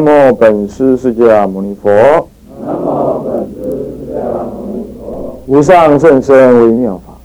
[0.00, 1.90] 南无本师释迦牟尼佛。
[1.90, 5.38] 南无本师释迦牟尼佛。
[5.46, 7.18] 无上甚深微妙法。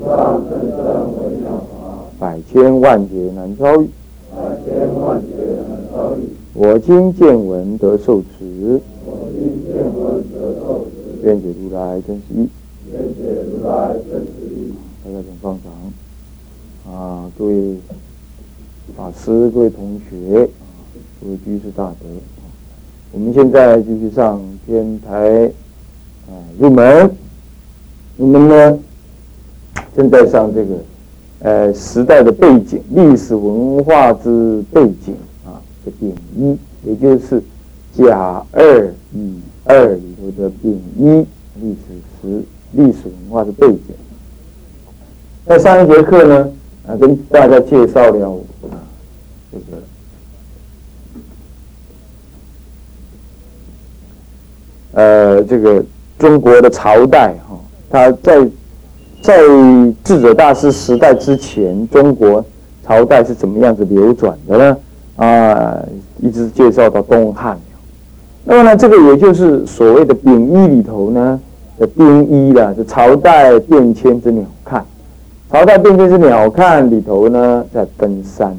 [0.00, 0.76] 无上甚深
[1.18, 1.76] 微妙法。
[2.18, 3.88] 百千万劫难遭遇。
[4.34, 5.26] 百千万劫
[5.68, 6.18] 难遭遇。
[6.54, 8.80] 我今见闻得受持。
[9.04, 10.90] 我今见闻得受持。
[11.24, 12.48] 愿解如来真实义。
[12.90, 13.20] 愿解
[13.50, 14.72] 如来真实义。
[15.04, 16.94] 大家请放长。
[16.94, 17.76] 啊，各位
[18.96, 20.48] 法师、各位同学。
[21.24, 22.06] 各位居士大德，
[23.10, 25.50] 我们现在继续上天台
[26.28, 27.10] 啊入门。
[28.18, 28.78] 我们呢
[29.96, 30.74] 正在上这个
[31.38, 35.56] 呃时代的背景、历史文化之背景啊
[35.86, 37.42] 的丙一，也就是
[37.96, 41.26] 甲二乙二里头的丙一
[41.58, 43.94] 历史时历史文化的背景。
[45.46, 46.52] 在上一节课呢
[46.86, 48.30] 啊跟大家介绍了
[48.70, 48.84] 啊
[49.50, 49.82] 这个。
[54.94, 55.84] 呃，这个
[56.18, 57.58] 中国的朝代哈，
[57.90, 58.46] 他在
[59.20, 59.38] 在
[60.04, 62.44] 智者大师时代之前，中国
[62.86, 64.76] 朝代是怎么样子流转的呢？
[65.16, 65.78] 啊，
[66.20, 67.58] 一直介绍到东汉。
[68.44, 71.40] 那么呢，这个也就是所谓的丙一里头呢
[71.78, 74.80] 的丁一了，是朝代变迁之鸟瞰。
[75.50, 78.56] 朝代变迁之鸟瞰里头呢，在登山，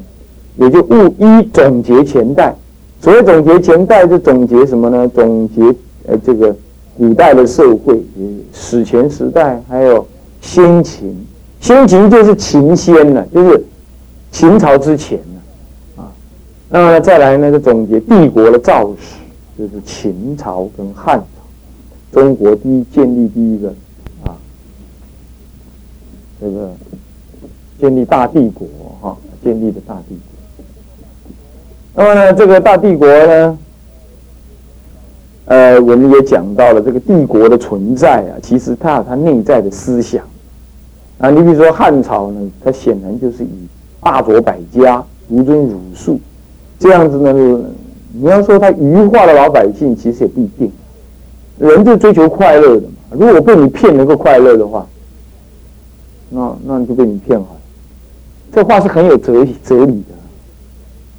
[0.57, 2.53] 也就物一总结前代。
[2.99, 5.07] 所谓总结前代，是总结什么呢？
[5.07, 5.73] 总结。
[6.07, 6.55] 呃，这个
[6.97, 7.99] 古代的社会，
[8.53, 10.07] 史前时代，还有
[10.39, 11.25] 先秦，
[11.59, 13.65] 先秦就是秦先了，就是
[14.31, 16.11] 秦朝之前了，啊，
[16.69, 19.17] 那么再来呢，就总结帝国的造史，
[19.57, 23.69] 就是秦朝跟汉朝，中国第一建立第一个
[24.23, 24.37] 啊，
[26.39, 26.71] 这个
[27.79, 28.67] 建立大帝国
[29.01, 30.15] 哈，建立的大帝
[31.95, 33.57] 国，那么呢，这个大帝国呢？
[35.45, 40.23] 呃，我们也讲到了这个帝国的存在啊，其实它有它内在的思想
[41.19, 41.29] 啊。
[41.29, 43.67] 你比如说汉朝呢，它显然就是以
[44.01, 46.19] 大佐百家、独尊儒术
[46.79, 47.61] 这样子呢。
[48.17, 50.71] 你要说他愚化了老百姓，其实也不一定。
[51.59, 52.93] 人就追求快乐的嘛。
[53.11, 54.87] 如果被你骗能够快乐的话，
[56.29, 57.59] 那那你就被你骗好了。
[58.53, 60.15] 这话是很有哲哲理的。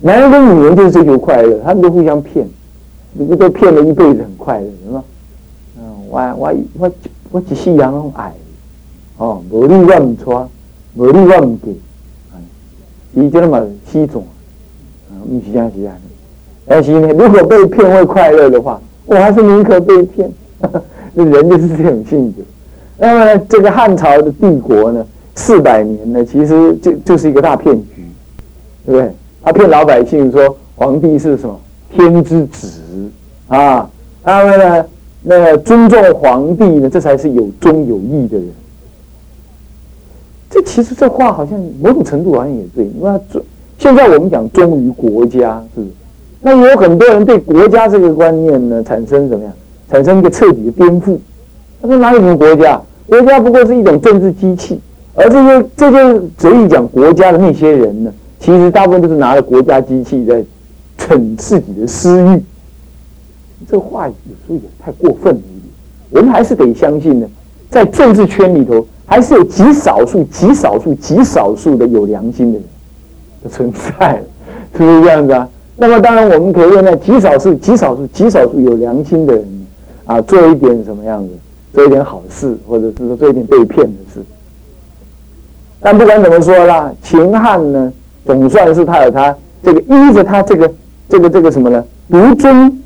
[0.00, 2.48] 男人跟女人就是追求快乐，他们都互相骗。
[3.18, 5.04] 你不都骗了一辈子很快乐，是吧？
[5.78, 6.92] 嗯，我我我
[7.30, 8.32] 我一世人拢爱，
[9.18, 10.48] 哦，无你我唔错，
[10.94, 11.76] 无你我唔给，
[13.14, 14.24] 伊就那么稀种，
[15.10, 15.96] 啊，唔是这样子啊。
[16.66, 20.30] 但是呢，如果被骗会快乐的话，我还是宁可被骗。
[21.14, 22.42] 那人就是这种性格。
[22.98, 28.04] 那么这个汉朝的帝国呢，四百年呢，其实就就是一个大骗局，
[28.84, 29.10] 对不对？
[29.42, 31.58] 他骗老百姓说皇帝是什么？
[31.94, 32.68] 天之子
[33.48, 33.88] 啊，
[34.22, 34.84] 他们呢，
[35.22, 38.48] 那个尊重皇帝呢，这才是有忠有义的人。
[40.50, 43.42] 这其实这话好像某种程度好像也对，因为忠
[43.78, 45.92] 现在我们讲忠于国家，是不是？
[46.40, 49.52] 那有很多人对国家这个观念呢，产生怎么样？
[49.90, 51.18] 产生一个彻底的颠覆。
[51.80, 52.80] 他说哪有什么国家？
[53.06, 54.80] 国家不过是一种政治机器，
[55.14, 60.44] 而这些这些嘴里讲国家的那些人呢，其实大部分都是拿着国家机器在。
[61.06, 62.42] 逞自己的私欲，
[63.70, 65.70] 这话有时候也太过分了一点。
[66.10, 67.28] 我们还是得相信呢，
[67.70, 72.64] 在政治圈里头，还是有极少数、极少数、极少数的有良心的人
[73.44, 74.20] 的存在，
[74.76, 75.48] 是不是这样子啊？
[75.76, 79.66] 那么当然，我们可以用那极少数、极少数、极少数有良心的人
[80.06, 81.30] 啊，做一点什么样子，
[81.72, 84.20] 做一点好事，或者是说做一点被骗的事。
[85.78, 87.92] 但不管怎么说啦，秦汉呢，
[88.24, 90.68] 总算是他有他这个依着他这个。
[91.08, 91.84] 这个这个什么呢？
[92.10, 92.82] 独尊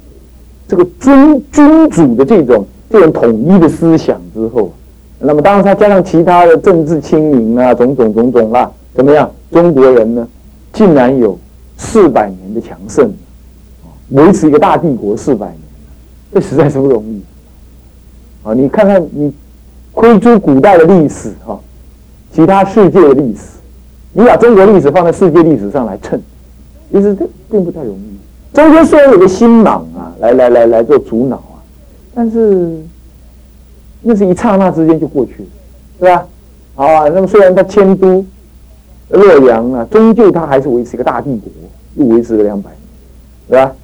[0.68, 4.72] 这个尊君主的这种这种统一的思想之后，
[5.18, 9.30] 那么当然他加上其他的政治清明啊，种种种种啦，怎么样？
[9.50, 10.28] 中国人呢，
[10.72, 11.38] 竟然有
[11.76, 13.12] 四百年的强盛，
[14.10, 15.58] 维持一个大帝国四百年，
[16.32, 17.20] 这实在是不容易。
[18.42, 19.32] 啊，你看看你
[19.92, 21.58] 窥诸古代的历史哈，
[22.32, 23.58] 其他世界的历史，
[24.12, 26.22] 你把中国历史放在世界历史上来称，
[26.92, 28.18] 其实这并不太容易。
[28.52, 31.62] 中间虽然有个新莽啊，来来来来做主脑啊，
[32.14, 32.76] 但是
[34.02, 35.48] 那是一刹那之间就过去了，
[36.00, 36.26] 是吧？
[36.74, 38.24] 好啊，那么虽然他迁都
[39.10, 41.50] 洛阳啊，终究他还是维持一个大帝国，
[41.94, 42.80] 又维持了两百年，
[43.48, 43.74] 是吧？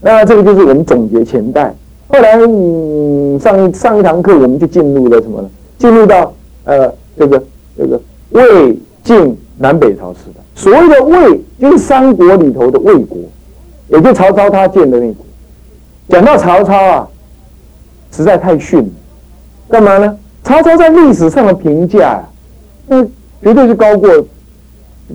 [0.00, 1.74] 那这个就是我们总结前代。
[2.06, 5.50] 后来嗯，上一上一堂课我们就进入了什么呢？
[5.78, 6.32] 进入到
[6.64, 7.42] 呃这个
[7.76, 10.43] 这个魏晋南北朝时代。
[10.54, 13.18] 所谓的魏，就是三国里头的魏国。
[13.88, 15.26] 也就曹操他建的那国。
[16.08, 17.08] 讲到曹操啊，
[18.10, 18.88] 实在太逊了。
[19.68, 20.18] 干嘛呢？
[20.42, 22.24] 曹操在历史上的评价啊，
[22.86, 23.04] 那
[23.42, 24.08] 绝对是高过，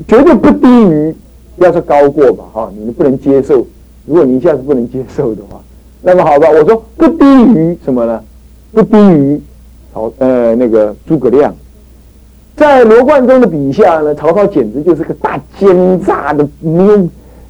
[0.08, 1.16] 绝对不低于，
[1.58, 3.66] 要是高过吧，哈，你们不能接受。
[4.06, 5.60] 如果你一下子不能接受的话，
[6.02, 8.24] 那么好吧，我说不低于什么呢？
[8.72, 9.42] 不低于
[9.92, 11.54] 曹呃那个诸葛亮。
[12.60, 17.08] 在罗贯中的笔下呢，曹操简直就是个大奸诈的，没有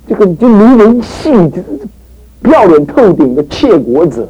[0.07, 1.63] 这个就没人性，就是
[2.43, 4.29] 不要脸透顶的窃国者，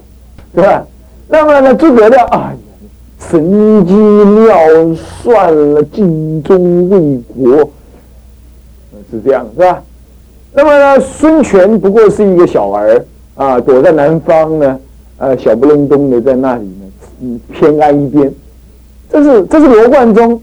[0.54, 0.86] 对吧？
[1.28, 2.54] 那么呢，诸葛亮啊，
[3.20, 4.56] 神机妙
[4.96, 7.70] 算了，尽忠为国，
[9.12, 9.84] 是这样，是吧？
[10.54, 13.06] 那么呢，孙权不过是一个小儿
[13.36, 14.80] 啊，躲在南方呢，
[15.18, 16.86] 呃，小不隆冬的在那里呢，
[17.20, 18.34] 嗯，偏安一边。
[19.12, 20.42] 这是这是罗贯中。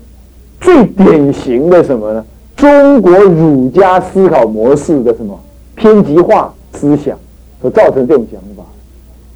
[0.66, 2.24] 最典型的什么呢？
[2.56, 5.38] 中国儒家思考模式的什么
[5.76, 7.16] 偏激化思想
[7.62, 8.64] 所造成这种想法。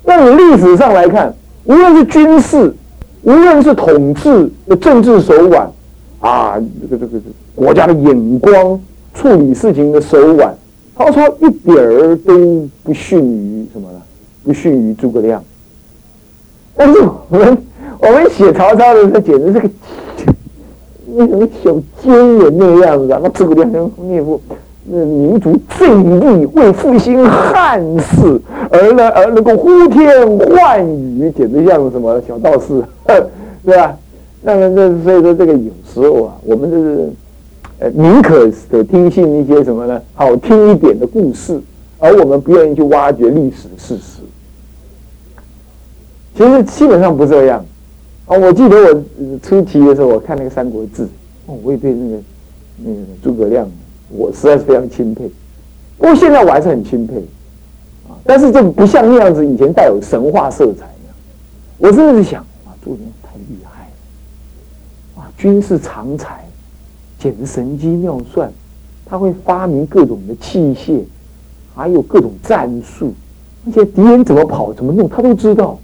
[0.04, 1.32] 那你历史上来看，
[1.66, 2.74] 无论是军事，
[3.22, 5.70] 无论是统治的政治手腕，
[6.18, 6.60] 啊，
[6.90, 7.22] 这个这个
[7.54, 8.80] 国家的眼光、
[9.14, 10.52] 处理事情的手腕，
[10.98, 14.02] 曹操一点儿都不逊于什么呢？
[14.42, 15.40] 不逊于诸葛亮。
[16.74, 16.98] 但是
[17.28, 17.56] 我们
[18.00, 19.70] 我们写曹操的时候，简直是个。
[21.14, 21.72] 那什么小
[22.02, 23.20] 奸人那样子啊？
[23.22, 24.40] 那诸葛亮那副
[24.84, 28.40] 那民族正义为复兴汉室
[28.70, 32.82] 而呢而能够呼天唤雨，简直像什么小道士，
[33.64, 33.96] 对吧？
[34.42, 37.10] 那那所以说这个有时候啊，我们就是
[37.78, 40.00] 呃宁可的听信一些什么呢？
[40.14, 41.60] 好听一点的故事，
[41.98, 44.22] 而我们不愿意去挖掘历史事实。
[46.36, 47.62] 其实基本上不这样。
[48.30, 51.02] 哦，我记得我初期的时候，我看那个《三国志》，
[51.46, 52.22] 哦，我也对那个
[52.76, 53.68] 那个诸葛亮，
[54.08, 55.28] 我实在是非常钦佩。
[55.98, 57.16] 不过现在我还是很钦佩，
[58.08, 61.12] 啊，但是这不像那样子以前带有神话色彩的。
[61.78, 63.92] 我真的是想，哇，诸葛亮太厉害了，
[65.16, 66.44] 哇，军事常才，
[67.18, 68.48] 简直神机妙算，
[69.04, 71.00] 他会发明各种的器械，
[71.74, 73.12] 还有各种战术，
[73.66, 75.76] 而且敌人怎么跑怎么弄，他都知道。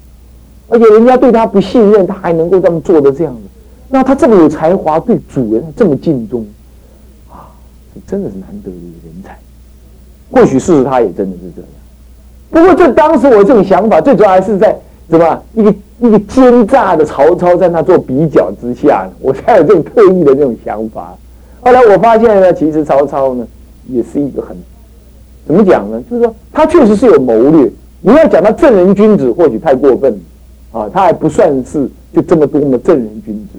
[0.68, 3.40] 而且人家对他不信任，他还能够这么做的这样子，
[3.88, 6.44] 那他这么有才华，对主人这么尽忠，
[7.30, 7.46] 啊，
[7.94, 9.38] 这真的是难得的一个人才。
[10.30, 11.70] 或许事实他也真的是这样。
[12.50, 14.76] 不过这当时我这种想法，最主要还是在
[15.08, 21.14] 什么一个一个奸诈的曹操在那做比较之下，我才有这种特意的这种想法。
[21.60, 23.46] 后来我发现呢，其实曹操呢
[23.88, 24.56] 也是一个很
[25.46, 26.02] 怎么讲呢？
[26.10, 27.70] 就是说他确实是有谋略。
[28.00, 30.18] 你要讲他正人君子，或许太过分了。
[30.76, 33.58] 啊，他还不算是就这么多的正人君子，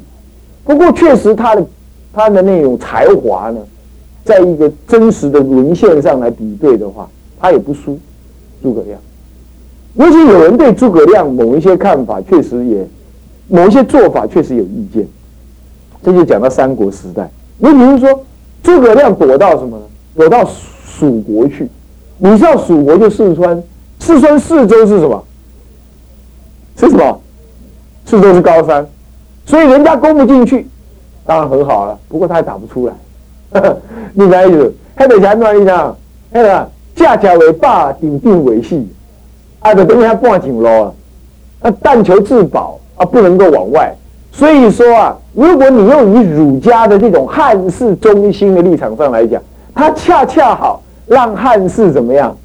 [0.63, 1.65] 不过确实他的
[2.13, 3.59] 他的那种才华呢，
[4.23, 7.09] 在一个真实的文献上来比对的话，
[7.39, 7.97] 他也不输
[8.61, 8.99] 诸葛亮。
[9.95, 12.87] 尤其有人对诸葛亮某一些看法，确实也
[13.47, 15.07] 某一些做法确实有意见。
[16.03, 17.27] 这就讲到三国时代，
[17.57, 18.23] 你比如说
[18.61, 19.83] 诸葛亮躲到什么呢？
[20.15, 20.47] 躲到
[20.85, 21.67] 蜀国去。
[22.19, 23.63] 你知道蜀国就四川，
[23.99, 25.23] 四川四周是什么？
[26.77, 27.19] 是什么？
[28.05, 28.87] 四周是高山，
[29.45, 30.65] 所以人家攻不进去，
[31.25, 31.99] 当然很好了。
[32.07, 32.93] 不过他也打不出来。
[34.13, 34.73] 你啥意思？
[34.95, 35.95] 黑得强乱一样，
[36.31, 38.87] 那个架桥为坝，顶定为系，
[39.59, 40.93] 啊，就等于他半井喽啊。
[41.61, 43.93] 那但求自保啊，不能够往外。
[44.31, 49.41] 所以说啊，如果你用以儒家的这种汉室中心的立场上来讲，
[49.73, 52.37] 他恰恰好让汉室怎么样？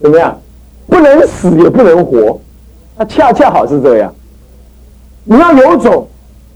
[0.00, 0.38] 怎么样？
[0.86, 2.38] 不能死也不能活。
[3.00, 4.12] 他恰恰好是这样，
[5.24, 6.06] 你要有种，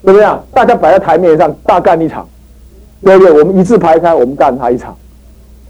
[0.02, 0.44] 怎么样？
[0.52, 2.28] 大家摆在台面上大干一场，
[3.02, 3.32] 对不对？
[3.32, 4.94] 我们一字排开，我们干他一场。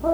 [0.02, 0.09] 他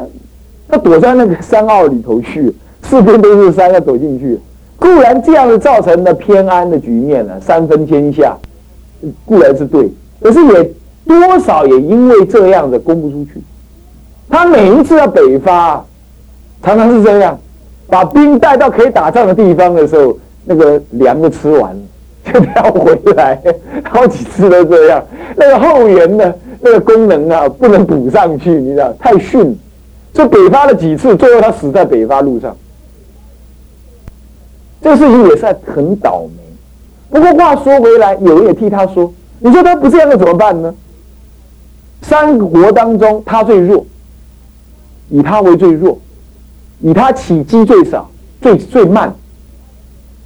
[0.69, 4.39] 他躲在那个山坳里头去，四边都是山，要走进去。
[4.79, 8.37] 固然这样子造成了偏安的局面呢，三分天下，
[9.25, 9.91] 固然是对，
[10.21, 10.71] 可是也
[11.07, 13.43] 多少也因为这样子攻不出去。
[14.29, 15.83] 他每一次要北伐，
[16.63, 17.39] 常常是这样，
[17.87, 20.19] 把兵带到可以打仗的地方的时候。
[20.51, 21.83] 那个粮都吃完了，
[22.35, 23.41] 就要回来，
[23.85, 25.01] 好几次都这样。
[25.37, 29.57] 那个后援的那个功能啊，不能补上去，你知道，太逊。
[30.13, 32.57] 就北伐了几次，最后他死在北伐路上。
[34.83, 36.43] 这个事情也是很倒霉。
[37.11, 40.75] 不过话说回来，有人也替他说：“你说他不这样，怎么办呢？”
[42.03, 43.87] 三国当中，他最弱，
[45.11, 45.97] 以他为最弱，
[46.81, 48.11] 以他起机最少，
[48.43, 49.15] 最最慢。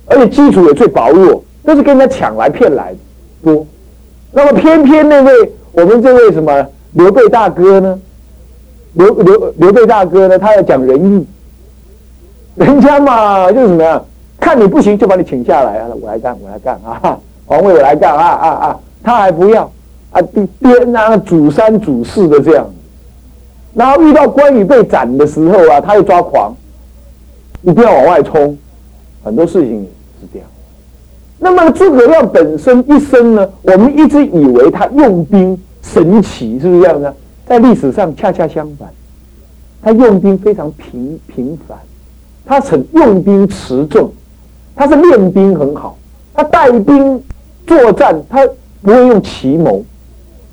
[0.07, 2.99] 而且基础也最薄弱，都是跟人家抢来骗来的
[3.43, 3.67] 多。
[4.33, 8.01] 那么偏偏那位我们这位什么刘备大哥呢？
[8.95, 10.39] 刘刘刘备大哥呢？
[10.39, 11.27] 他要讲仁义，
[12.55, 14.05] 人家嘛就是怎么样，
[14.39, 19.71] 看你不行就把你请下来啊，我来干，我来干啊，皇位我来干啊啊啊，他还不要
[20.11, 20.21] 啊，
[20.61, 22.67] 颠啊主三主四的这样，
[23.73, 26.55] 然后遇到关羽被斩的时候啊，他又抓狂，
[27.63, 28.57] 一定要往外冲，
[29.25, 29.89] 很多事情。
[31.39, 37.13] 那么诸葛亮本身一生呢，我们一直以为他用兵神奇，是不是这样呢？
[37.47, 38.89] 在历史上恰恰相反，
[39.83, 41.77] 他用兵非常平平凡，
[42.47, 44.11] 他很用兵持重，
[44.75, 45.99] 他是练兵很好，
[46.33, 47.23] 他带兵
[47.67, 48.47] 作战，他
[48.81, 49.85] 不会用奇谋，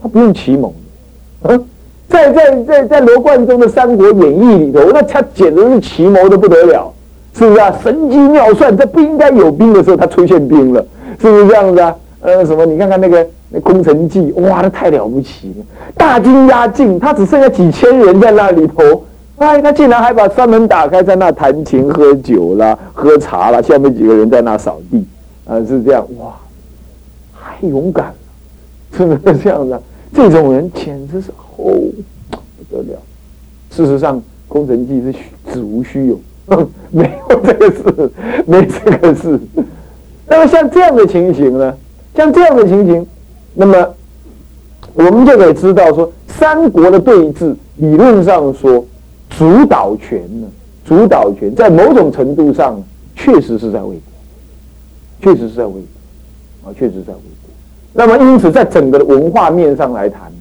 [0.01, 0.73] 他不用奇谋，
[1.43, 1.65] 嗯，
[2.09, 6.93] 在在在在罗贯中的《三国演义》里头，那他简直是奇谋的不得了。
[7.33, 7.73] 是不是啊？
[7.81, 10.85] 神机妙算，在不应该有兵的时候，他出现兵了，
[11.19, 11.95] 是不是这样子啊？
[12.21, 12.65] 呃，什么？
[12.65, 15.65] 你看看那个那空城计，哇，那太了不起了！
[15.95, 19.03] 大军压境，他只剩下几千人在那里头，
[19.37, 25.03] 哎，他竟然还把山门打开，在那弹琴、喝酒啦、喝茶啦，下面几个人在那扫地，
[25.47, 26.33] 啊，是这样，哇，
[27.33, 28.13] 太勇敢了，
[28.95, 29.79] 是不是这样子？
[30.13, 31.73] 这种人简直是哦
[32.29, 32.99] 不得了。
[33.71, 35.19] 事实上，空城计是虚
[35.51, 36.19] 子无虚有。
[36.91, 38.11] 没有这个事，
[38.45, 39.39] 没这个事。
[40.27, 41.73] 那么像这样的情形呢？
[42.15, 43.07] 像这样的情形，
[43.53, 43.87] 那么
[44.93, 48.85] 我们就可以知道说，三国的对峙，理论上说，
[49.29, 50.47] 主导权呢，
[50.85, 52.81] 主导权在某种程度上
[53.15, 54.01] 确实是在魏国，
[55.21, 57.51] 确实是在魏国，啊，确实在魏国。
[57.93, 60.31] 那么因此，在整个的文化面上来谈，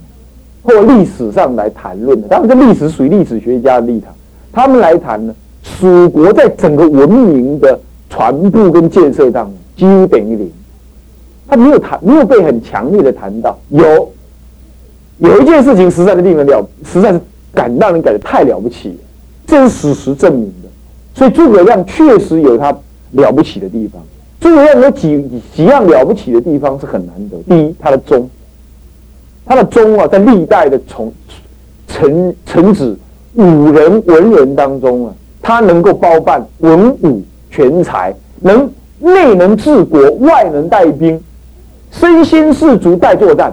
[0.63, 4.13] 或历史上来谈论的，他们这历史属于历史学家的立场，
[4.53, 5.35] 他们来谈呢。
[5.81, 10.53] 蜀国在整个文明的传播跟建设当中几乎等于零，
[11.49, 13.59] 他没有谈，没有被很强烈的谈到。
[13.71, 14.13] 有
[15.21, 17.21] 有一件事情实在是令人了，实在是
[17.55, 18.95] 感让人感觉太了不起，
[19.47, 20.69] 这是史实证明的。
[21.15, 22.77] 所以诸葛亮确实有他
[23.13, 24.03] 了不起的地方。
[24.39, 27.39] 诸葛亮有几几样了不起的地方是很难得。
[27.49, 28.29] 第一，他的忠，
[29.47, 31.11] 他的忠啊，在历代的从
[31.89, 32.99] 臣臣子
[33.33, 35.15] 武人文人当中啊。
[35.43, 41.21] 他能够包办文武全才，能内能治国，外能带兵，
[41.91, 43.53] 身先士卒带作战，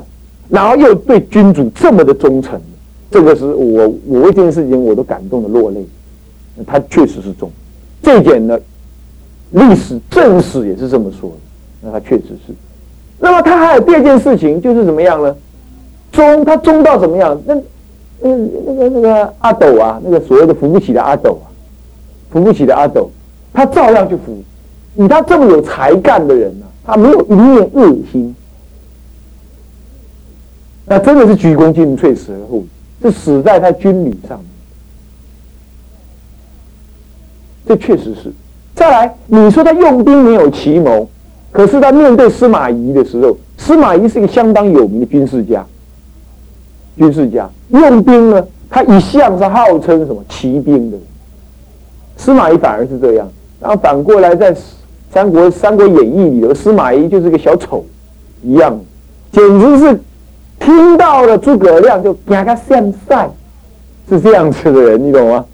[0.50, 2.60] 然后又对君主这么的忠诚，
[3.10, 5.86] 这个是我我为这件事情我都感动的落泪。
[6.66, 7.50] 他确实是忠，
[8.02, 8.60] 这一点呢，
[9.52, 11.36] 历史正史也是这么说的。
[11.82, 12.54] 那他确实是。
[13.20, 15.36] 那么他还有第二件事情，就是怎么样呢？
[16.12, 17.40] 忠，他忠到怎么样？
[17.46, 17.56] 那
[18.20, 21.40] 那那个那个阿斗啊，那个所谓的扶不起的阿斗。
[22.38, 23.10] 扶不起的阿斗，
[23.52, 24.38] 他照样去扶。
[24.96, 28.36] 以他这么有才干的人呢，他没有一念恶心，
[30.86, 32.68] 那真的是鞠躬尽瘁，死而后已，
[33.02, 34.48] 是死在他军礼上面。
[37.68, 38.32] 这确实是。
[38.76, 41.10] 再来，你说他用兵没有奇谋，
[41.52, 45.66] 可是他面对司马懿的时候，司马懿是一个相当有名的军事家。
[46.98, 50.98] 军事家用兵呢，他一向是号称什么骑兵的。
[52.18, 53.32] 司马懿反而是这样，
[53.62, 54.54] 然后反过来在
[55.14, 57.86] 《三国三国演义》里头，司马懿就是个小丑
[58.44, 58.78] 一样，
[59.32, 60.00] 简直是
[60.60, 63.30] 听到了诸葛亮就给他献赛，
[64.10, 65.46] 是这样子的人，你懂吗？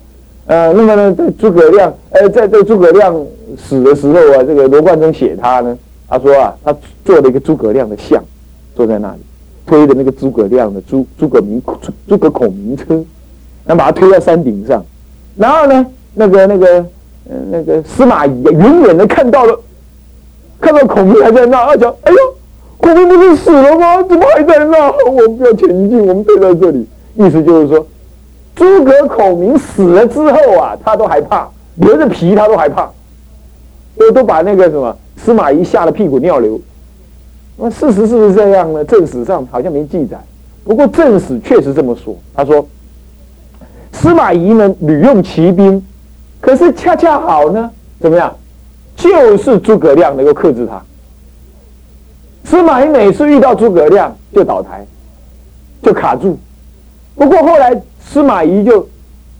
[0.45, 3.15] 呃，那么呢，在诸葛亮，呃，在在诸葛亮
[3.57, 5.77] 死的时候啊，这个罗贯中写他呢，
[6.07, 8.23] 他说啊，他做了一个诸葛亮的像，
[8.75, 9.19] 坐在那里，
[9.65, 11.61] 推着那个诸葛亮的诸诸葛名
[12.07, 12.95] 诸葛孔明车，
[13.65, 14.83] 然后把他推在山顶上，
[15.35, 15.85] 然后呢？
[16.15, 16.67] 那个、那个、
[17.29, 19.59] 呃，那个司马懿远远的看到了，
[20.59, 22.17] 看到孔明还在那，他讲：“哎呦，
[22.77, 24.03] 孔明不是死了吗？
[24.03, 24.91] 怎么还在那？
[25.07, 27.85] 我们不要前进，我们待在这里。”意思就是说，
[28.55, 32.91] 诸葛孔明死了之后啊，他都害怕，连着皮他都害怕，
[33.97, 36.59] 都都把那个什么司马懿吓得屁滚尿流。
[37.57, 38.83] 那事实是不是这样呢？
[38.85, 40.17] 正史上好像没记载，
[40.63, 42.15] 不过正史确实这么说。
[42.35, 42.65] 他说，
[43.91, 45.83] 司马懿呢屡用骑兵。
[46.43, 47.71] 可是恰恰好呢，
[48.01, 48.35] 怎么样？
[48.97, 50.81] 就是诸葛亮能够克制他。
[52.43, 54.85] 司马懿每次遇到诸葛亮就倒台，
[55.81, 56.37] 就卡住。
[57.15, 58.85] 不过后来司马懿就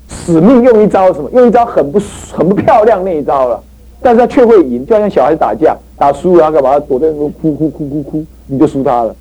[0.08, 1.30] 死命用一招什么？
[1.34, 2.00] 用一招很不
[2.32, 3.62] 很不漂亮那一招了。
[4.02, 9.14] 但是他却会赢，就好像小孩子打架打输了，干嘛躲在那哭哭哭哭哭，你就输他了，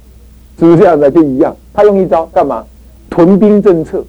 [0.57, 1.11] 是不是这样子？
[1.11, 2.65] 就一样，他用一招干嘛？
[3.11, 4.05] 屯兵政策，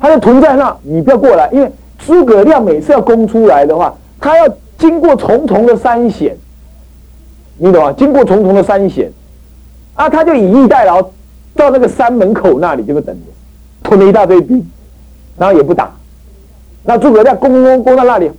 [0.00, 1.70] 他就屯在那，你不要过来，因为。
[2.06, 6.36] 诸葛亮每次要攻出来的话，他要经过重重的山险，
[7.58, 7.92] 你懂吗？
[7.92, 9.10] 经过重重的山险，
[9.94, 11.02] 啊，他就以逸待劳，
[11.54, 13.26] 到那个山门口那里就等着，
[13.82, 14.66] 囤了一大堆兵，
[15.36, 15.92] 然后也不打。
[16.82, 18.30] 那诸葛亮攻攻攻到那里，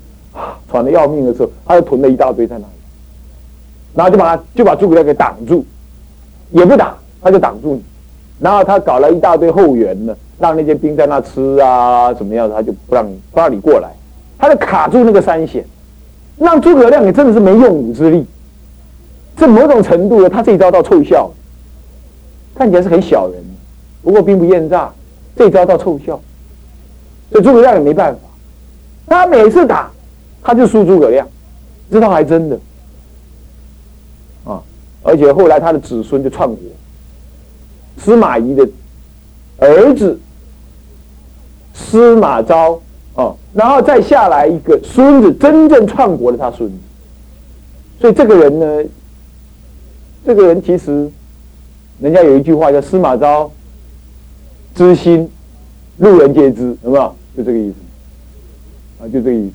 [0.72, 2.74] 喘的要命的时候，他就囤了一大堆在那里，
[3.94, 5.64] 然后就把他就把诸葛亮给挡住，
[6.50, 7.84] 也不打，他就挡住你，
[8.42, 13.90] 然后他搞了一大堆后援呢，让那些兵在那吃啊，怎么样，他就不让不让你过来，
[14.38, 15.64] 他就卡住那个三险，
[16.38, 18.26] 让诸葛亮也真的是没用武之力，
[19.38, 21.32] 这某种程度呢，他这一招倒凑效，
[22.56, 23.42] 看起来是很小人，
[24.04, 24.92] 不过兵不厌诈，
[25.36, 26.20] 这一招倒凑效，
[27.32, 28.20] 所以诸葛亮也没办法，
[29.08, 29.90] 他每次打。
[30.44, 31.28] 他就输诸葛亮，
[31.92, 32.60] 这倒还真的，
[34.44, 34.60] 啊！
[35.04, 36.58] 而且后来他的子孙就篡国，
[37.98, 38.68] 司马懿的
[39.58, 40.20] 儿子
[41.74, 42.82] 司马昭
[43.16, 46.76] 啊，然后再下来一个孙子，真正篡国的他孙子。
[48.00, 48.90] 所以这个人呢，
[50.26, 51.10] 这个人其实，
[52.00, 53.52] 人家有一句话叫“司马昭
[54.74, 55.30] 之心，
[55.98, 57.16] 路人皆知”，有没有？
[57.38, 57.76] 就这个意思，
[59.04, 59.54] 啊，就这个意思。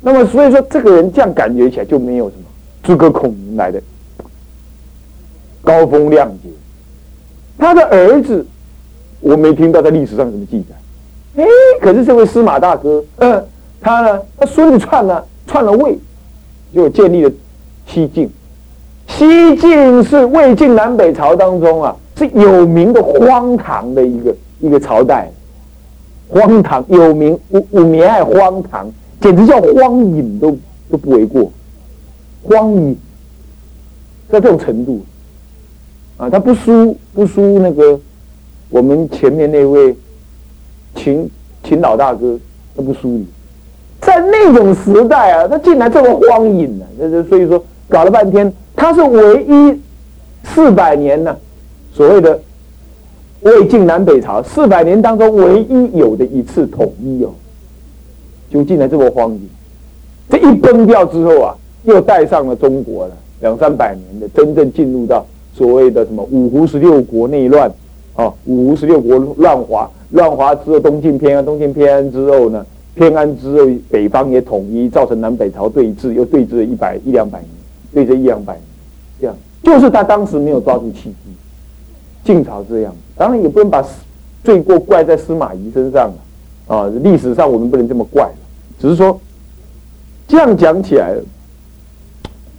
[0.00, 2.42] 那么，所以说，这个人这样感觉起来就没有什么
[2.82, 3.80] 诸葛孔明来的
[5.62, 6.48] 高风亮节。
[7.62, 8.44] 他的儿子，
[9.20, 11.40] 我没听到在历史上什么记载。
[11.40, 11.46] 哎，
[11.80, 13.46] 可是这位司马大哥，嗯，
[13.80, 15.96] 他呢，他孙子篡了篡了魏，
[16.74, 17.30] 就建立了
[17.86, 18.28] 西晋。
[19.06, 25.30] 西晋是魏晋南北朝当中啊，是有名的荒唐的一个一个朝代，
[26.28, 28.90] 荒唐有名，五五年爱荒唐。
[29.20, 30.50] 简直叫荒淫都
[30.90, 31.48] 都不为过，
[32.42, 32.98] 荒淫，
[34.28, 35.00] 在这种程度，
[36.16, 37.98] 啊，他不输不输那个
[38.70, 39.94] 我们前面那位
[40.94, 41.28] 秦
[41.64, 42.38] 秦老大哥，
[42.76, 43.26] 他不输你，
[44.00, 46.84] 在那种时代啊，他竟然这么荒淫呢？
[46.98, 49.80] 这这所以说搞了半天，他是唯一
[50.44, 51.36] 四百年呢，
[51.92, 52.40] 所谓的
[53.40, 57.30] 魏晋南北朝四百年当中唯一有的一次统一哦。
[58.50, 59.48] 就进来这么荒淫，
[60.28, 67.70] 这一崩掉之后啊，又带上了中国了两三百年的真正进入到所谓的什么五胡十六国内乱
[68.14, 77.48] 啊，五胡十六国乱华，乱华之后东晋偏安，东晋偏安之后呢，偏安之后北方也统一，造成南北朝对峙，又对峙了一百一两百年，
[77.92, 78.62] 对峙一两百年，
[79.20, 81.16] 这样就是他当时没有抓住契机，
[82.24, 83.84] 晋朝这样，当然也不能把
[84.42, 86.10] 罪过怪在司马懿身上
[86.66, 88.30] 啊，历史上我们不能这么怪。
[88.80, 89.20] 只是说，
[90.26, 91.14] 这样讲起来，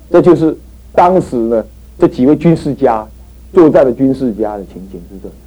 [0.10, 0.56] 这就是
[0.93, 1.65] 当时呢
[1.99, 3.08] 这几位军事家
[3.53, 5.38] 作战的军事家的情形是这样。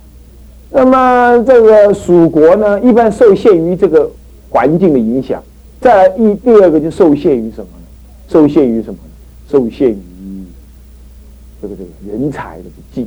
[0.70, 4.10] 那么这个蜀国呢，一般受限于这个
[4.50, 5.42] 环境的影响，
[5.80, 7.86] 再来一第二个就受限于什么呢？
[8.28, 9.10] 受限于什么呢？
[9.48, 9.96] 受限于
[11.62, 13.06] 这个这个人才的不济。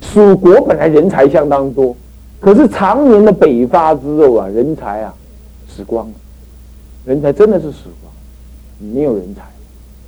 [0.00, 1.94] 蜀国本来人才相当多，
[2.40, 5.14] 可是常年的北伐之后啊，人才啊
[5.68, 6.14] 死光了。
[7.06, 8.12] 人才真的是死光，
[8.94, 9.42] 没有人才。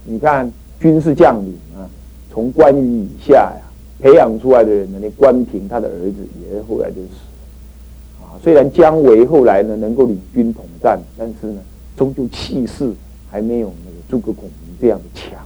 [0.05, 1.89] 你看军事将领啊，
[2.33, 3.61] 从关羽以下呀
[4.01, 8.25] 培养出来的人呢，那关平他的儿子也后来就死了。
[8.25, 11.61] 啊，虽然姜维后来呢能够领军统战，但是呢，
[11.95, 12.91] 终究气势
[13.31, 15.39] 还没有那个诸葛孔明这样的强。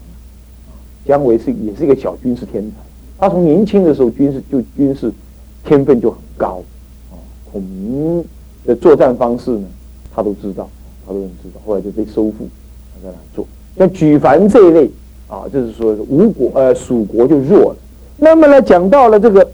[1.04, 2.76] 姜维是也是一个小军事天才，
[3.18, 5.12] 他从年轻的时候军事就军事
[5.64, 6.62] 天分就很高。
[7.10, 7.18] 啊，
[7.50, 8.24] 孔明
[8.64, 9.66] 的作战方式呢，
[10.14, 10.68] 他都知道。
[11.04, 12.48] 好多人知道，后来就被收复，
[12.94, 13.46] 他在哪做？
[13.76, 14.90] 像举凡这一类
[15.28, 17.76] 啊，就是说吴国呃蜀国就弱了。
[18.16, 19.48] 那么呢，讲到了这个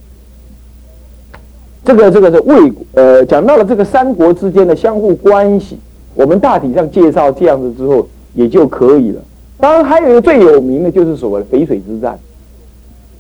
[1.85, 5.79] 这个这个是魏国呃，讲到了这个三国之间的相互关系，
[6.15, 9.21] 我们大体上介绍这样子之后也就可以了。
[9.59, 12.19] 当然，还有一个最有名的就是所谓的淝水之战。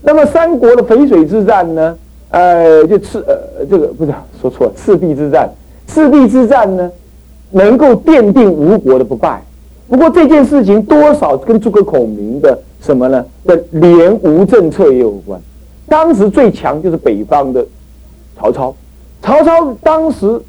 [0.02, 1.96] 那么三国的淝水之战呢，
[2.30, 5.48] 呃，就赤呃这个不是说错了，赤壁之战，
[5.86, 6.90] 赤壁之战呢？
[7.54, 9.42] 能够奠定吴国的不败，
[9.92, 13.22] 不过这件事情多少跟诸葛孔明的什么呢？
[13.44, 15.38] 的联吴政策也有关。
[15.86, 17.62] 当时最强就是北方的
[18.34, 18.74] 曹操，
[19.20, 20.40] 曹操当时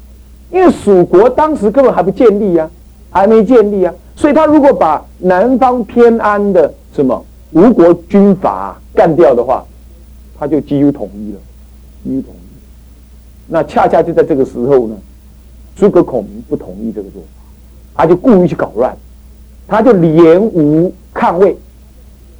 [0.50, 2.70] 因为蜀国当时根本还不建立呀，
[3.10, 9.62] 还没建立啊，所以他如果把南方偏安的什么吴国军阀干掉的话，
[10.38, 11.38] 他就几乎统一了，
[12.02, 12.56] 几乎统一。
[13.46, 14.96] 那恰恰就在这个时候呢。
[15.76, 17.42] 诸葛孔明不同意这个做法，
[17.94, 18.96] 他就故意去搞乱，
[19.66, 21.56] 他就联吴抗魏，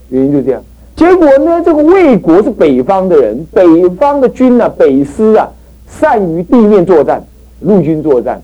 [0.08, 0.62] 原因就这样。
[0.96, 5.48] 结果呢，这个魏国是北方的人，北方的军呢，北师啊，
[5.88, 7.24] 善于地面作战、
[7.60, 8.40] 陆军作战、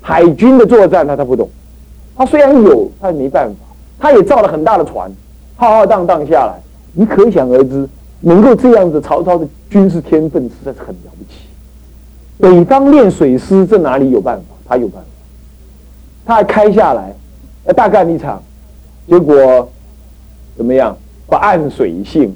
[0.00, 1.48] 海军的作战，他他不懂。
[2.16, 3.54] 他虽然有，他也没办法。
[3.98, 5.10] 他也造了很大的船，
[5.56, 6.60] 浩浩荡荡下来，
[6.92, 7.88] 你可想而知，
[8.20, 11.40] 能够这样子，曹操的军事天分实在是很了不起。
[12.38, 14.44] 北方练水师，这哪里有办法？
[14.68, 15.08] 他有办法，
[16.26, 17.14] 他还开下来，
[17.72, 18.42] 大干一场，
[19.08, 19.68] 结果
[20.56, 20.96] 怎么样？
[21.28, 22.32] 不按水性，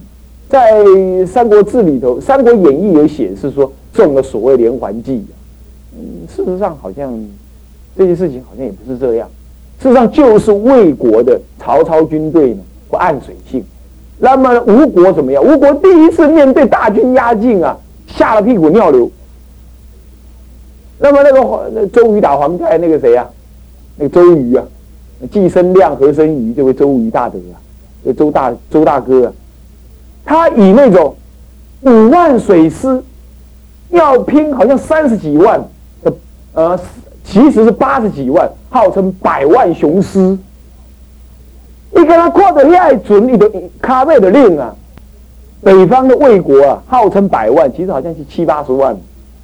[0.48, 0.74] 在
[1.26, 5.24] 《三国志》里头，《三国演义》有显示说中了所谓连环计。
[5.94, 7.12] 嗯，事实上好像
[7.96, 9.28] 这件事情好像也不是这样。
[9.80, 13.64] 事实上就是魏国的曹操军队呢不按水性。
[14.18, 15.42] 那么吴国怎么样？
[15.42, 19.08] 吴国第一次面对大军压境啊，吓了屁股尿流。
[20.98, 23.26] 那么那个那周瑜打黄盖，那个谁呀？
[23.96, 24.64] 那个周瑜啊，
[25.28, 27.56] 季生亮、何生瑜这位周瑜大德啊，
[28.04, 29.32] 这周大周大哥啊，
[30.24, 31.14] 他以那种
[31.82, 33.02] 五万水师
[33.90, 35.62] 要拼，好像三十几万
[36.02, 36.12] 的
[36.54, 36.78] 呃，
[37.24, 40.38] 其实是八十几万，号称百万雄师。
[41.92, 44.74] 你跟他扩的太准，你的咖位的令啊，
[45.62, 48.96] 北方的魏国啊，号称百万，其实好像是七八十万，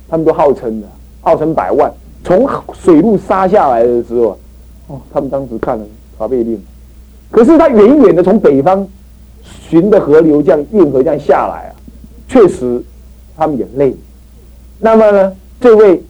[0.09, 0.87] 他们都号称的。
[1.21, 4.39] 号称百万，从水路杀下来的时候，
[4.89, 5.85] 哦，他们当时看了
[6.17, 6.63] 查贝令，
[7.31, 8.87] 可是他远远的从北方
[9.43, 11.73] 循着河流这样运河这样下来啊，
[12.29, 12.83] 确实
[13.37, 13.95] 他们也累。
[14.79, 16.03] 那么呢，这位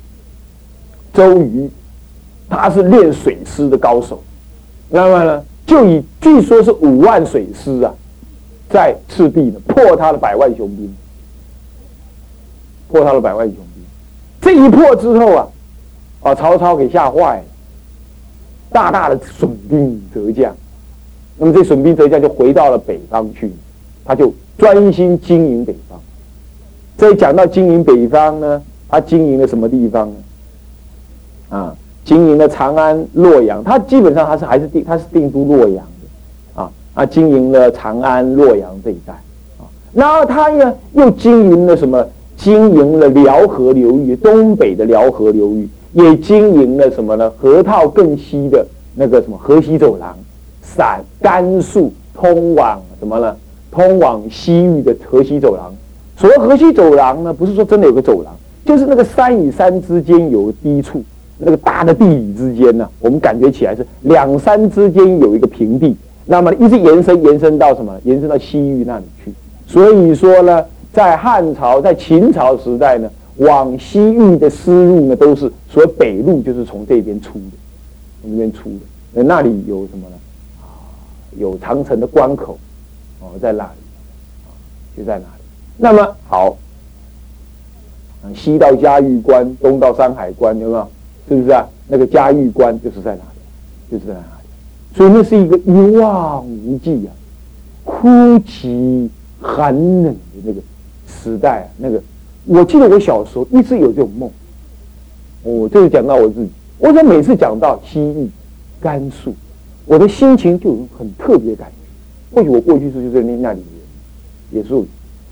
[1.15, 1.71] 周瑜，
[2.51, 4.23] 他是练水师的高手，
[4.91, 7.95] 那么呢，就以据说是五万水师啊，
[8.69, 10.95] 在赤壁呢破他的百万雄兵，
[12.89, 13.85] 破他的百万雄兵。
[14.41, 15.49] 这一破之后啊，
[16.21, 17.45] 把曹操给吓坏了，
[18.77, 20.55] 大大的损兵折将。
[21.39, 23.51] 那么这损兵折将就回到了北方去，
[24.05, 25.99] 他就专心经营北方。
[26.99, 30.15] 这讲到经营北方呢，他经营了什么地方呢？
[31.49, 33.65] 啊，经营了长安、洛阳。
[33.65, 39.15] 他基本上他是还是定他是定都洛阳的啊啊，经营了长安、洛阳这一带
[39.59, 39.65] 啊。
[39.95, 42.07] 然后他呢又经营了什么？
[42.37, 47.33] 经营了辽河流域，东北的辽河流域，也经营了什么呢？
[47.39, 50.15] 河套更西的那个什么河西走廊，
[50.63, 53.35] 陕甘肃通往什么呢？
[53.71, 55.75] 通往西域的河西走廊。
[56.19, 61.03] 所谓河西走廊呢，不是说真的有个走廊，就是那个山与山之间有低处，
[61.39, 67.99] 那个大的地理之间呢，我们感觉起来是两山之间有一个平地，那么一直延伸延伸到什么？
[68.05, 69.33] 延伸到西域那里去。
[69.67, 70.63] 所以说呢。
[70.93, 73.07] 在汉朝、在秦朝时代呢，
[73.39, 77.57] 往西域的丝路呢，都是所谓北路，就是从这边出的，
[78.23, 78.81] 从这边出的。
[79.13, 80.17] 那那里有什么呢？
[81.39, 82.59] 有长城的关口，
[83.21, 85.43] 哦，在那里，就在那里。
[85.77, 86.57] 那么好，
[88.35, 90.89] 西到嘉峪关，东到山海关，有没有？
[91.29, 91.67] 是不是啊？
[91.89, 93.93] 那个嘉峪关就是在哪里？
[93.93, 94.97] 就是在哪里？
[94.97, 97.13] 所以那是一个一望无际啊，
[97.85, 98.09] 枯
[98.41, 99.09] 寂
[99.41, 100.61] 寒冷的那个。
[101.09, 102.01] 时代啊，那个，
[102.47, 104.31] 我记得我小时候一直有这种梦。
[105.43, 108.29] 我就是讲到我自己，我想每次讲到西域、
[108.81, 109.35] 甘肃，
[109.85, 112.35] 我的心情就有很特别的感觉。
[112.35, 113.63] 或许我过去是就在那那里
[114.51, 114.69] 也是，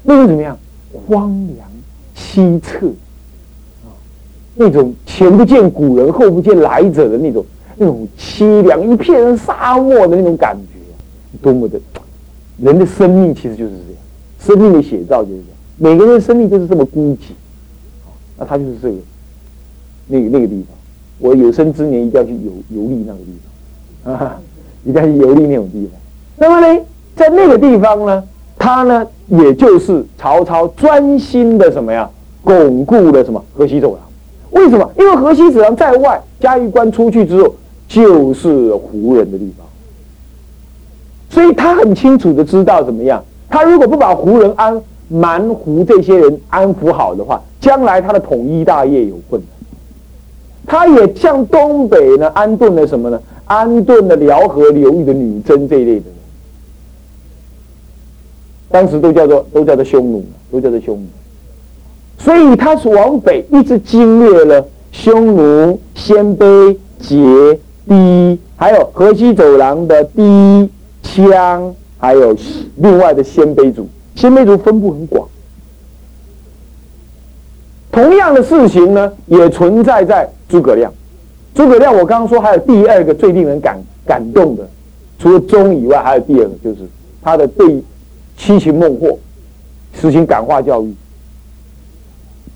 [0.02, 0.56] 那种怎么样？
[1.08, 1.68] 荒凉
[2.16, 2.86] 凄恻
[3.84, 3.90] 啊，
[4.54, 7.44] 那种前不见古人后不见来者的那种
[7.76, 11.80] 那种凄凉，一片沙漠的那种感觉，多么的！
[12.58, 14.02] 人的生命其实就是这样，
[14.38, 15.53] 生命的写照就是这样。
[15.76, 17.32] 每个人的生命就是这么孤寂，
[18.38, 18.96] 那他就是这个，
[20.06, 20.66] 那个那个地方。
[21.18, 23.38] 我有生之年一定要去游游历那个地
[24.04, 24.38] 方，啊，
[24.84, 26.00] 一定要去游历那种地方。
[26.36, 26.80] 那么呢，
[27.16, 28.22] 在那个地方呢，
[28.56, 32.08] 他呢，也就是曹操专心的什么呀，
[32.44, 34.02] 巩固了什么河西走廊。
[34.50, 34.88] 为什么？
[34.96, 37.52] 因为河西走廊在外，嘉峪关出去之后
[37.88, 39.66] 就是胡人的地方，
[41.30, 43.24] 所以他很清楚的知道怎么样。
[43.48, 44.80] 他如果不把胡人安。
[45.14, 49.48] 蛮胡这些人安抚好的话，将来他的统一大业有困难。
[50.66, 53.22] 他也向东北呢安顿了什么呢？
[53.44, 56.14] 安顿了辽河流域的女真这一类的人，
[58.70, 61.06] 当时都叫做都叫做匈奴，都叫做匈奴。
[62.18, 70.68] 所以他是往北一直经略了匈奴、鲜卑、羯、氐，还有河西走廊的氐、
[71.04, 72.34] 羌，还有
[72.76, 73.86] 另外的鲜卑族。
[74.14, 75.28] 鲜卑族分布很广，
[77.90, 80.92] 同样的事情呢，也存在在诸葛亮。
[81.54, 84.68] 诸葛亮，我刚刚说还有第二个最令人感感动的，
[85.18, 86.80] 除了忠以外，还有第二个，就是
[87.22, 87.82] 他的对
[88.36, 89.18] 七擒孟获
[90.00, 90.94] 实行感化教育。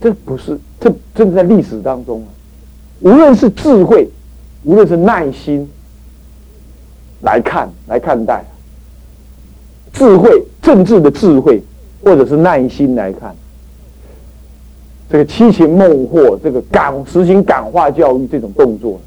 [0.00, 2.28] 这不是，这正在历史当中啊，
[3.00, 4.08] 无论是智慧，
[4.64, 5.68] 无论是耐心
[7.22, 8.44] 来看来看待。
[9.92, 11.62] 智慧、政治的智慧，
[12.04, 13.34] 或者是耐心来看，
[15.10, 19.00] 这个七擒孟获，这个感实行感化教育这种动作，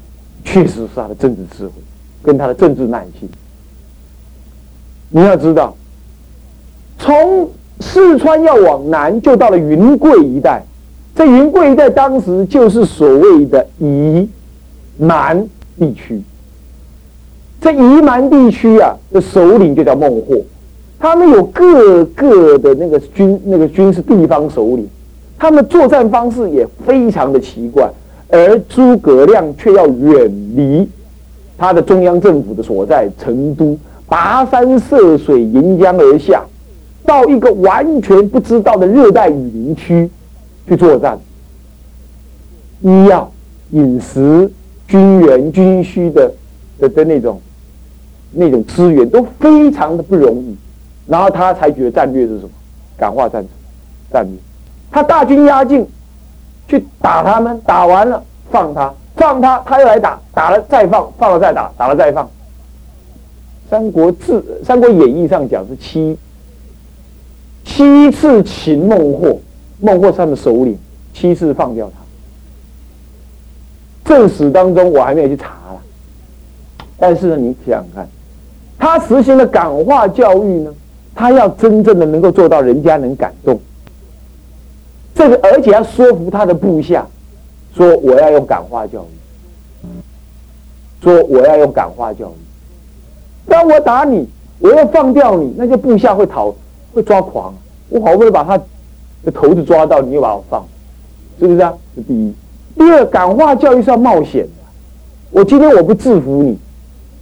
[0.44, 1.74] 确实是他的政治智慧，
[2.20, 3.28] 跟他的政治耐心。
[5.10, 5.76] 你要知道，
[6.98, 7.48] 从
[7.78, 10.64] 四川要往南，就到了云贵一带。
[11.14, 14.28] 在云贵一带，当时就是所谓的夷
[14.98, 15.48] 蛮
[15.78, 16.20] 地区。
[17.60, 20.42] 在夷蛮地区啊，的首领就叫孟获，
[21.02, 24.88] 他们有各个的那个军那个军事地方首领，
[25.36, 27.90] 他们作战方式也非常的奇怪，
[28.28, 30.88] 而诸葛亮却要远离
[31.58, 33.76] 他的中央政府的所在成都，
[34.08, 36.44] 跋山涉水沿江而下，
[37.04, 40.08] 到一个完全不知道的热带雨林区。
[40.68, 41.18] 去作战，
[42.82, 43.28] 医药、
[43.72, 44.48] 饮食、
[44.86, 46.32] 军援、军需的
[46.78, 47.40] 的的那种
[48.30, 50.54] 那种资源都非常的不容易，
[51.12, 52.48] 然后他采取的战略是什么？
[52.96, 53.50] 感化战争
[54.10, 54.32] 战略。
[54.90, 55.86] 他大军压境，
[56.66, 62.24] 去打他们，打完了放他，放他，他又来打，打了再放，放了再打，打了再放。
[63.68, 64.32] 《三国志》
[64.64, 66.16] 《三国演义》上讲是七
[67.62, 69.38] 七次擒孟获。
[69.80, 70.78] 孟获他的首领
[71.12, 71.90] 七次放掉
[74.04, 75.82] 他，正史当中我还没有去查了，
[76.96, 78.08] 但是呢，你想想看，
[78.78, 80.72] 他实行的感化教育呢，
[81.14, 83.60] 他要真正的能够做到人家能感动，
[85.14, 87.06] 这个而且要说服他的部下，
[87.74, 89.86] 说我要用感化教育，
[91.02, 96.54] 说我要用感化教育，当我打你，我要放掉你，那些部下会逃，
[96.92, 97.54] 会抓狂，
[97.88, 98.60] 我好不容易把他。
[99.24, 100.66] 的头子抓到，你又把我放，
[101.38, 101.72] 是不是啊？
[101.94, 102.34] 是第一。
[102.74, 104.50] 第二，感化教育是要冒险的。
[105.30, 106.58] 我今天我不制服你，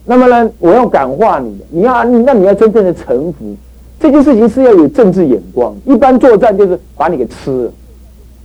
[0.07, 3.55] 那么呢，我要感化你，你要，那你要真正的臣服。
[4.00, 5.76] 这件事情是要有政治眼光。
[5.84, 7.72] 一般作战就是把你给吃了，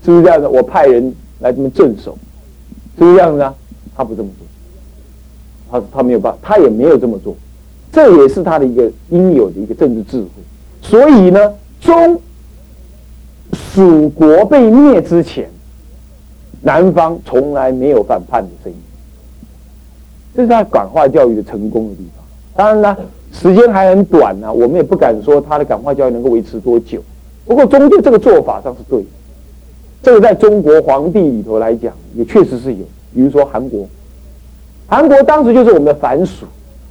[0.04, 0.48] 是不是这样的？
[0.48, 2.16] 我派人来这么镇守，
[2.98, 3.56] 是不是这样子啊？
[3.96, 4.46] 他不这么做，
[5.72, 7.36] 他他没有办法，他也没有这么做。
[7.92, 10.30] 这也是他的一个应有的一个政治智慧。
[10.82, 12.22] 所以呢，中。
[13.54, 15.50] 蜀国被灭之前，
[16.62, 18.78] 南方从来没有反叛的声音，
[20.36, 22.26] 这是他感化教育的成功的地方。
[22.56, 22.98] 当然了，
[23.42, 27.02] 时间还很短呢，我们也不敢说他的感化教育能够维持多久。
[27.46, 29.08] 不过，中间这个做法上是对的。
[30.02, 32.86] 这个在中国皇帝里头来讲，也确实是有。
[33.14, 33.88] 比如说韩国，
[34.88, 36.46] 韩国当时就是我们的反蜀，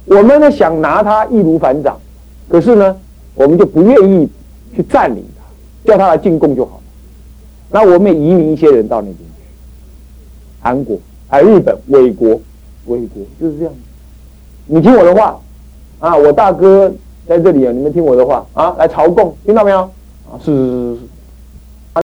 [0.05, 1.99] 我们呢想拿他易如反掌，
[2.47, 2.95] 可是呢，
[3.33, 4.29] 我们就不愿意
[4.75, 5.43] 去占领他。
[5.91, 6.83] 叫他来进贡就好了。
[7.69, 9.45] 那我们也移民一些人到那边去，
[10.61, 12.29] 韩国、还有日本、美国、
[12.85, 13.73] 美国就是这样。
[14.65, 15.39] 你听我的话
[16.05, 16.91] 啊，我大哥
[17.27, 19.79] 在这里啊，你们听我的话啊，来朝贡，听到没有？
[19.79, 21.01] 啊，是是是是是，